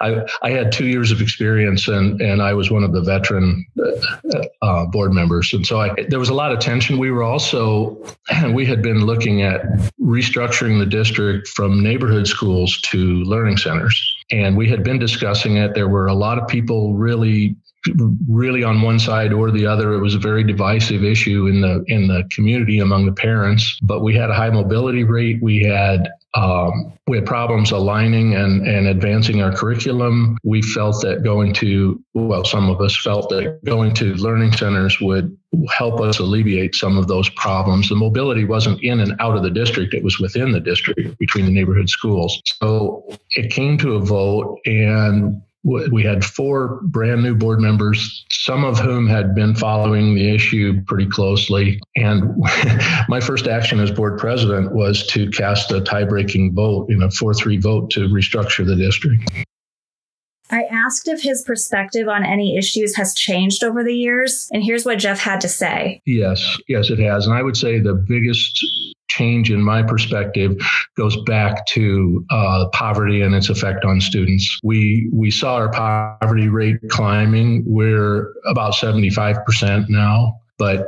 I, 0.00 0.26
I 0.42 0.50
had 0.50 0.72
two 0.72 0.86
years 0.86 1.12
of 1.12 1.20
experience 1.20 1.86
and, 1.86 2.20
and 2.20 2.42
I 2.42 2.54
was 2.54 2.70
one 2.70 2.82
of 2.82 2.92
the 2.92 3.02
veteran 3.02 3.64
uh, 3.78 4.42
uh, 4.62 4.86
board 4.86 5.12
members. 5.12 5.52
And 5.54 5.64
so 5.64 5.80
I, 5.80 5.94
there 6.08 6.18
was 6.18 6.28
a 6.28 6.34
lot 6.34 6.52
of 6.52 6.58
tension. 6.58 6.98
We 6.98 7.10
were 7.10 7.22
also, 7.22 8.02
we 8.52 8.66
had 8.66 8.82
been 8.82 9.06
looking 9.06 9.42
at 9.42 9.62
restructuring 10.00 10.78
the 10.78 10.86
district 10.86 11.48
from 11.48 11.82
neighborhood 11.82 12.26
schools 12.26 12.80
to 12.82 12.98
learning 12.98 13.58
centers. 13.58 14.13
And 14.30 14.56
we 14.56 14.68
had 14.68 14.82
been 14.82 14.98
discussing 14.98 15.56
it. 15.56 15.74
There 15.74 15.88
were 15.88 16.06
a 16.06 16.14
lot 16.14 16.38
of 16.38 16.48
people 16.48 16.94
really 16.94 17.56
really 18.28 18.64
on 18.64 18.82
one 18.82 18.98
side 18.98 19.32
or 19.32 19.50
the 19.50 19.66
other. 19.66 19.94
It 19.94 20.00
was 20.00 20.14
a 20.14 20.18
very 20.18 20.44
divisive 20.44 21.04
issue 21.04 21.46
in 21.46 21.60
the 21.60 21.84
in 21.88 22.06
the 22.06 22.24
community 22.30 22.80
among 22.80 23.06
the 23.06 23.12
parents. 23.12 23.78
But 23.82 24.02
we 24.02 24.14
had 24.14 24.30
a 24.30 24.34
high 24.34 24.50
mobility 24.50 25.04
rate. 25.04 25.42
We 25.42 25.62
had 25.62 26.08
um, 26.34 26.92
we 27.06 27.16
had 27.16 27.26
problems 27.26 27.70
aligning 27.70 28.34
and, 28.34 28.66
and 28.66 28.88
advancing 28.88 29.40
our 29.40 29.52
curriculum. 29.52 30.36
We 30.42 30.62
felt 30.62 31.00
that 31.02 31.22
going 31.22 31.52
to, 31.54 32.02
well, 32.14 32.44
some 32.44 32.68
of 32.68 32.80
us 32.80 32.96
felt 32.96 33.28
that 33.28 33.60
going 33.64 33.94
to 33.94 34.14
learning 34.14 34.52
centers 34.52 35.00
would 35.00 35.36
help 35.70 36.00
us 36.00 36.18
alleviate 36.18 36.74
some 36.74 36.98
of 36.98 37.06
those 37.06 37.28
problems. 37.30 37.88
The 37.88 37.94
mobility 37.94 38.44
wasn't 38.44 38.82
in 38.82 38.98
and 38.98 39.14
out 39.20 39.36
of 39.36 39.44
the 39.44 39.50
district, 39.50 39.94
it 39.94 40.02
was 40.02 40.18
within 40.18 40.50
the 40.50 40.60
district 40.60 41.16
between 41.18 41.44
the 41.44 41.52
neighborhood 41.52 41.88
schools. 41.88 42.40
So 42.60 43.06
it 43.30 43.52
came 43.52 43.78
to 43.78 43.94
a 43.94 44.00
vote, 44.00 44.58
and 44.66 45.40
we 45.64 46.02
had 46.02 46.24
four 46.24 46.80
brand 46.82 47.22
new 47.22 47.34
board 47.34 47.58
members, 47.58 48.24
some 48.30 48.64
of 48.64 48.78
whom 48.78 49.06
had 49.06 49.34
been 49.34 49.54
following 49.54 50.14
the 50.14 50.34
issue 50.34 50.82
pretty 50.86 51.08
closely. 51.08 51.80
And 51.96 52.36
my 53.08 53.20
first 53.20 53.46
action 53.46 53.80
as 53.80 53.90
board 53.90 54.18
president 54.18 54.72
was 54.72 55.06
to 55.08 55.30
cast 55.30 55.72
a 55.72 55.80
tie 55.80 56.04
breaking 56.04 56.54
vote 56.54 56.90
in 56.90 57.02
a 57.02 57.10
4 57.10 57.32
3 57.32 57.56
vote 57.58 57.90
to 57.90 58.00
restructure 58.08 58.66
the 58.66 58.76
district. 58.76 59.46
I 60.50 60.64
asked 60.70 61.08
if 61.08 61.22
his 61.22 61.42
perspective 61.42 62.06
on 62.06 62.24
any 62.24 62.58
issues 62.58 62.94
has 62.96 63.14
changed 63.14 63.64
over 63.64 63.82
the 63.82 63.94
years, 63.94 64.48
and 64.52 64.62
here's 64.62 64.84
what 64.84 64.98
Jeff 64.98 65.18
had 65.18 65.40
to 65.40 65.48
say. 65.48 66.02
Yes, 66.04 66.58
yes, 66.68 66.90
it 66.90 66.98
has. 66.98 67.26
And 67.26 67.34
I 67.34 67.42
would 67.42 67.56
say 67.56 67.80
the 67.80 67.94
biggest 67.94 68.64
change 69.16 69.50
in 69.50 69.62
my 69.62 69.82
perspective 69.82 70.56
goes 70.96 71.16
back 71.24 71.66
to 71.66 72.24
uh, 72.30 72.66
poverty 72.72 73.22
and 73.22 73.34
its 73.34 73.48
effect 73.48 73.84
on 73.84 74.00
students. 74.00 74.58
We 74.62 75.08
we 75.12 75.30
saw 75.30 75.54
our 75.54 75.70
poverty 75.70 76.48
rate 76.48 76.78
climbing. 76.88 77.64
We're 77.66 78.32
about 78.46 78.74
75% 78.74 79.88
now 79.88 80.40
but 80.58 80.86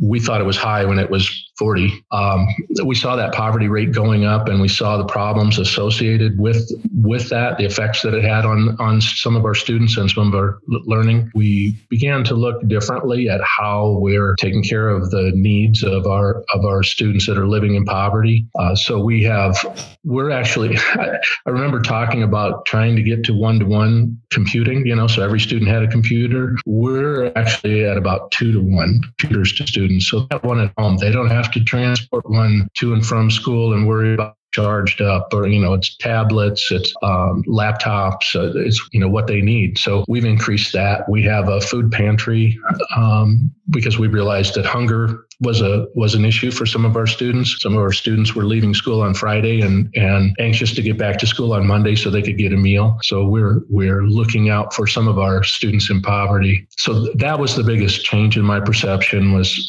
we 0.00 0.20
thought 0.20 0.40
it 0.40 0.44
was 0.44 0.56
high 0.56 0.84
when 0.84 0.98
it 0.98 1.10
was 1.10 1.50
40. 1.58 1.92
Um, 2.12 2.46
we 2.84 2.94
saw 2.94 3.16
that 3.16 3.32
poverty 3.32 3.68
rate 3.68 3.92
going 3.92 4.24
up, 4.24 4.48
and 4.48 4.60
we 4.60 4.68
saw 4.68 4.96
the 4.96 5.04
problems 5.04 5.58
associated 5.58 6.38
with 6.38 6.70
with 6.94 7.28
that, 7.30 7.58
the 7.58 7.64
effects 7.64 8.02
that 8.02 8.14
it 8.14 8.24
had 8.24 8.44
on 8.44 8.76
on 8.80 9.00
some 9.00 9.36
of 9.36 9.44
our 9.44 9.54
students 9.54 9.96
and 9.96 10.10
some 10.10 10.28
of 10.28 10.34
our 10.34 10.58
learning. 10.66 11.30
We 11.34 11.76
began 11.88 12.24
to 12.24 12.34
look 12.34 12.66
differently 12.66 13.28
at 13.28 13.40
how 13.42 13.98
we're 14.00 14.34
taking 14.36 14.62
care 14.62 14.88
of 14.88 15.10
the 15.10 15.32
needs 15.34 15.82
of 15.82 16.06
our 16.06 16.42
of 16.54 16.64
our 16.64 16.82
students 16.82 17.26
that 17.26 17.38
are 17.38 17.48
living 17.48 17.74
in 17.74 17.84
poverty. 17.84 18.46
Uh, 18.58 18.74
so 18.74 19.02
we 19.02 19.22
have 19.24 19.56
we're 20.04 20.30
actually 20.30 20.76
I 20.94 21.20
remember 21.46 21.80
talking 21.80 22.22
about 22.22 22.64
trying 22.66 22.96
to 22.96 23.02
get 23.02 23.24
to 23.24 23.34
one 23.34 23.60
to 23.60 23.66
one 23.66 24.18
computing. 24.30 24.86
You 24.86 24.96
know, 24.96 25.06
so 25.06 25.22
every 25.22 25.40
student 25.40 25.70
had 25.70 25.82
a 25.82 25.88
computer. 25.88 26.56
We're 26.66 27.32
actually 27.36 27.84
at 27.84 27.96
about 27.96 28.30
two 28.30 28.52
to 28.52 28.60
one 28.60 28.89
computers 29.02 29.52
to 29.54 29.66
students. 29.66 30.10
So 30.10 30.26
that 30.30 30.42
one 30.42 30.60
at 30.60 30.72
home. 30.78 30.96
They 30.96 31.10
don't 31.10 31.30
have 31.30 31.50
to 31.52 31.62
transport 31.62 32.28
one 32.28 32.68
to 32.78 32.92
and 32.92 33.04
from 33.04 33.30
school 33.30 33.72
and 33.72 33.86
worry 33.86 34.14
about 34.14 34.36
charged 34.52 35.00
up 35.00 35.32
or 35.32 35.46
you 35.46 35.60
know 35.60 35.74
it's 35.74 35.96
tablets 35.98 36.72
it's 36.72 36.92
um, 37.02 37.42
laptops 37.44 38.34
uh, 38.34 38.50
it's 38.58 38.80
you 38.90 38.98
know 38.98 39.08
what 39.08 39.28
they 39.28 39.40
need 39.40 39.78
so 39.78 40.04
we've 40.08 40.24
increased 40.24 40.72
that 40.72 41.08
we 41.08 41.22
have 41.22 41.48
a 41.48 41.60
food 41.60 41.90
pantry 41.92 42.58
um, 42.96 43.52
because 43.70 43.98
we 43.98 44.08
realized 44.08 44.54
that 44.54 44.66
hunger 44.66 45.24
was 45.40 45.62
a 45.62 45.86
was 45.94 46.14
an 46.14 46.24
issue 46.24 46.50
for 46.50 46.66
some 46.66 46.84
of 46.84 46.96
our 46.96 47.06
students. 47.06 47.56
Some 47.60 47.72
of 47.72 47.80
our 47.80 47.92
students 47.92 48.34
were 48.34 48.44
leaving 48.44 48.74
school 48.74 49.00
on 49.00 49.14
Friday 49.14 49.62
and 49.62 49.90
and 49.94 50.36
anxious 50.38 50.74
to 50.74 50.82
get 50.82 50.98
back 50.98 51.18
to 51.18 51.26
school 51.26 51.52
on 51.52 51.66
Monday 51.66 51.96
so 51.96 52.10
they 52.10 52.22
could 52.22 52.36
get 52.36 52.52
a 52.52 52.56
meal. 52.56 52.98
So 53.02 53.26
we're 53.26 53.62
we're 53.68 54.02
looking 54.02 54.50
out 54.50 54.74
for 54.74 54.86
some 54.86 55.08
of 55.08 55.18
our 55.18 55.42
students 55.42 55.90
in 55.90 56.02
poverty. 56.02 56.66
So 56.76 57.12
that 57.14 57.38
was 57.38 57.56
the 57.56 57.64
biggest 57.64 58.04
change 58.04 58.36
in 58.36 58.44
my 58.44 58.60
perception 58.60 59.32
was 59.32 59.66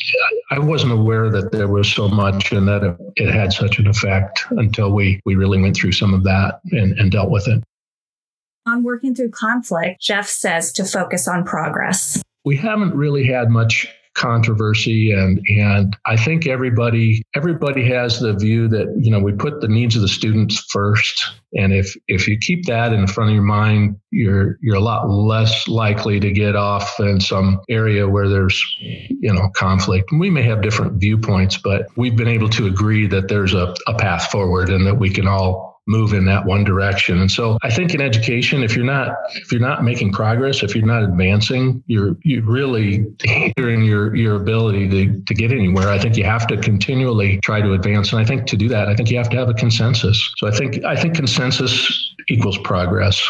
I 0.51 0.59
wasn't 0.59 0.91
aware 0.91 1.29
that 1.29 1.51
there 1.51 1.69
was 1.69 1.91
so 1.91 2.09
much 2.09 2.51
and 2.51 2.67
that 2.67 2.83
it, 2.83 2.97
it 3.15 3.31
had 3.31 3.53
such 3.53 3.79
an 3.79 3.87
effect 3.87 4.45
until 4.51 4.91
we 4.91 5.21
we 5.25 5.35
really 5.35 5.61
went 5.61 5.75
through 5.75 5.93
some 5.93 6.13
of 6.13 6.23
that 6.23 6.59
and, 6.71 6.99
and 6.99 7.11
dealt 7.11 7.29
with 7.29 7.47
it. 7.47 7.63
On 8.67 8.83
working 8.83 9.15
through 9.15 9.31
conflict, 9.31 10.01
Jeff 10.01 10.27
says 10.27 10.71
to 10.73 10.85
focus 10.85 11.27
on 11.27 11.43
progress. 11.43 12.21
We 12.45 12.57
haven't 12.57 12.95
really 12.95 13.25
had 13.25 13.49
much 13.49 13.87
controversy. 14.13 15.11
And 15.11 15.41
and 15.47 15.95
I 16.05 16.17
think 16.17 16.47
everybody 16.47 17.23
everybody 17.35 17.87
has 17.89 18.19
the 18.19 18.33
view 18.33 18.67
that 18.69 18.93
you 18.99 19.11
know 19.11 19.19
we 19.19 19.33
put 19.33 19.61
the 19.61 19.67
needs 19.67 19.95
of 19.95 20.01
the 20.01 20.07
students 20.07 20.57
first. 20.69 21.25
And 21.53 21.73
if 21.73 21.95
if 22.07 22.27
you 22.27 22.37
keep 22.37 22.65
that 22.65 22.93
in 22.93 23.07
front 23.07 23.29
of 23.29 23.33
your 23.33 23.43
mind 23.43 23.97
you're 24.11 24.57
you're 24.61 24.75
a 24.75 24.81
lot 24.81 25.09
less 25.09 25.67
likely 25.67 26.19
to 26.19 26.31
get 26.31 26.55
off 26.55 26.99
in 26.99 27.19
some 27.19 27.61
area 27.69 28.07
where 28.07 28.27
there's 28.27 28.63
you 28.79 29.33
know 29.33 29.49
conflict. 29.55 30.11
We 30.11 30.29
may 30.29 30.43
have 30.43 30.61
different 30.61 30.99
viewpoints 30.99 31.57
but 31.57 31.87
we've 31.95 32.15
been 32.15 32.27
able 32.27 32.49
to 32.49 32.67
agree 32.67 33.07
that 33.07 33.27
there's 33.27 33.53
a, 33.53 33.73
a 33.87 33.95
path 33.95 34.29
forward 34.31 34.69
and 34.69 34.85
that 34.85 34.95
we 34.95 35.09
can 35.09 35.27
all 35.27 35.70
move 35.87 36.13
in 36.13 36.25
that 36.25 36.45
one 36.45 36.63
direction. 36.63 37.19
And 37.19 37.29
so 37.29 37.57
I 37.63 37.71
think 37.71 37.93
in 37.93 38.01
education, 38.01 38.63
if 38.63 38.75
you're 38.75 38.85
not 38.85 39.15
if 39.33 39.51
you're 39.51 39.61
not 39.61 39.83
making 39.83 40.13
progress, 40.13 40.63
if 40.63 40.75
you're 40.75 40.85
not 40.85 41.03
advancing, 41.03 41.83
you're 41.87 42.15
you're 42.23 42.43
really 42.43 43.05
hindering 43.23 43.83
your 43.83 44.15
your 44.15 44.35
ability 44.35 44.89
to, 44.89 45.21
to 45.21 45.33
get 45.33 45.51
anywhere. 45.51 45.89
I 45.89 45.97
think 45.97 46.17
you 46.17 46.23
have 46.23 46.47
to 46.47 46.57
continually 46.57 47.39
try 47.43 47.61
to 47.61 47.73
advance. 47.73 48.11
And 48.13 48.21
I 48.21 48.25
think 48.25 48.45
to 48.47 48.57
do 48.57 48.69
that, 48.69 48.87
I 48.87 48.95
think 48.95 49.09
you 49.09 49.17
have 49.17 49.29
to 49.29 49.37
have 49.37 49.49
a 49.49 49.53
consensus. 49.53 50.33
So 50.37 50.47
I 50.47 50.51
think 50.51 50.83
I 50.85 50.95
think 50.95 51.15
consensus 51.15 52.13
equals 52.29 52.57
progress. 52.59 53.21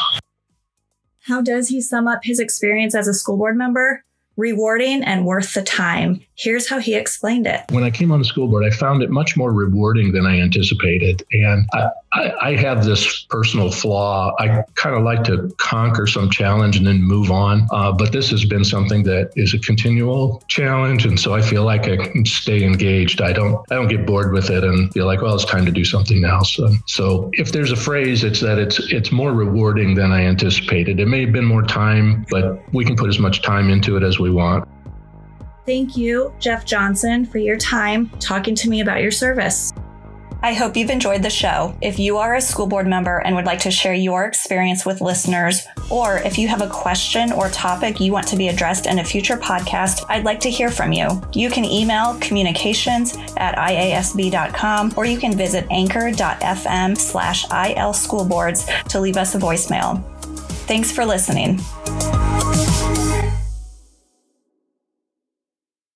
How 1.22 1.42
does 1.42 1.70
he 1.70 1.82
sum 1.82 2.08
up 2.08 2.22
his 2.24 2.40
experience 2.40 2.96
as 2.96 3.08
a 3.08 3.14
school 3.14 3.38
board 3.38 3.58
member? 3.58 4.04
rewarding 4.38 5.04
and 5.04 5.26
worth 5.26 5.54
the 5.54 5.62
time. 5.62 6.22
Here's 6.36 6.68
how 6.68 6.80
he 6.80 6.96
explained 6.96 7.46
it. 7.46 7.62
When 7.70 7.84
I 7.84 7.92
came 7.92 8.12
on 8.12 8.20
the 8.20 8.26
school 8.26 8.48
board, 8.48 8.64
I 8.66 8.72
found 8.72 9.04
it 9.04 9.10
much 9.10 9.36
more 9.36 9.52
rewarding 9.52 10.14
than 10.14 10.26
I 10.26 10.40
anticipated. 10.40 11.24
And 11.32 11.68
I, 11.74 11.90
I, 12.14 12.34
I 12.42 12.56
have 12.56 12.84
this 12.84 13.24
personal 13.24 13.72
flaw. 13.72 14.36
I 14.40 14.64
kind 14.76 14.96
of 14.96 15.04
like 15.04 15.24
to 15.26 15.54
conquer 15.58 16.08
some 16.08 16.30
challenge 16.30 16.76
and 16.76 16.86
then 16.86 17.02
move 17.02 17.32
on. 17.32 17.68
Uh, 17.72 17.92
but 17.92 18.12
this 18.12 18.30
has 18.32 18.44
been 18.44 18.66
something 18.66 19.04
that 19.04 19.32
is 19.36 19.54
a 19.54 19.60
continual 19.60 20.44
challenge. 20.48 21.06
And 21.06 21.20
so 21.20 21.34
I 21.34 21.42
feel 21.42 21.64
like 21.64 21.88
I 21.88 21.96
can 21.96 22.26
stay 22.26 22.64
engaged. 22.64 23.22
I 23.22 23.32
don't 23.32 23.66
I 23.72 23.76
don't 23.76 23.88
get 23.88 24.06
bored 24.06 24.34
with 24.34 24.50
it 24.50 24.64
and 24.64 24.92
feel 24.94 25.06
like, 25.06 25.22
well, 25.22 25.36
it's 25.36 25.46
time 25.46 25.66
to 25.66 25.72
do 25.72 25.86
something 25.86 26.26
else. 26.26 26.56
So, 26.56 26.70
so 26.86 27.30
if 27.34 27.52
there's 27.52 27.72
a 27.72 27.78
phrase, 27.78 28.24
it's 28.24 28.42
that 28.42 28.60
it's 28.60 28.80
it's 28.92 29.12
more 29.12 29.32
rewarding 29.32 29.96
than 29.96 30.12
I 30.12 30.22
anticipated. 30.22 31.00
It 31.00 31.08
may 31.08 31.22
have 31.22 31.32
been 31.32 31.46
more 31.46 31.64
time, 31.64 32.26
but 32.30 32.62
we 32.74 32.84
can 32.84 32.96
put 32.96 33.08
as 33.08 33.20
much 33.20 33.42
time 33.42 33.70
into 33.70 33.96
it 33.96 34.04
as 34.04 34.20
we 34.20 34.30
want. 34.30 34.68
Thank 35.66 35.96
you, 35.96 36.34
Jeff 36.40 36.66
Johnson, 36.66 37.26
for 37.26 37.38
your 37.38 37.58
time 37.58 38.10
talking 38.20 38.56
to 38.56 38.70
me 38.70 38.82
about 38.82 39.02
your 39.02 39.12
service. 39.12 39.71
I 40.44 40.54
hope 40.54 40.76
you've 40.76 40.90
enjoyed 40.90 41.22
the 41.22 41.30
show. 41.30 41.76
If 41.82 42.00
you 42.00 42.18
are 42.18 42.36
a 42.36 42.42
school 42.42 42.66
board 42.66 42.88
member 42.88 43.20
and 43.20 43.36
would 43.36 43.46
like 43.46 43.60
to 43.60 43.72
share 43.72 43.94
your 43.94 44.26
experience 44.26 44.86
with 44.86 45.02
listeners, 45.02 45.68
or 45.90 46.18
if 46.18 46.38
you 46.38 46.48
have 46.48 46.62
a 46.62 46.70
question 46.70 47.32
or 47.32 47.50
topic 47.50 48.00
you 48.00 48.12
want 48.12 48.28
to 48.30 48.36
be 48.36 48.48
addressed 48.48 48.88
in 48.88 49.00
a 49.00 49.04
future 49.04 49.38
podcast, 49.38 50.04
I'd 50.10 50.26
like 50.26 50.40
to 50.42 50.50
hear 50.50 50.72
from 50.72 50.92
you. 50.92 51.22
You 51.34 51.50
can 51.50 51.66
email 51.66 52.18
communications 52.20 53.16
at 53.38 53.56
iasb.com 53.56 54.94
or 54.98 55.06
you 55.06 55.20
can 55.20 55.38
visit 55.38 55.68
anchor.fm 55.70 56.98
slash 56.98 57.46
ilschoolboards 57.48 58.88
to 58.90 59.00
leave 59.00 59.18
us 59.18 59.36
a 59.36 59.40
voicemail. 59.40 60.04
Thanks 60.66 60.92
for 60.92 61.06
listening. 61.06 61.60